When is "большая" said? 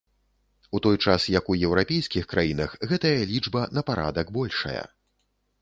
4.39-4.83